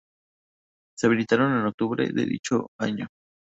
Se 0.97 1.05
habilitaron 1.05 1.55
en 1.59 1.67
octubre 1.67 2.09
de 2.11 2.25
dicho 2.25 2.71
año. 2.79 3.05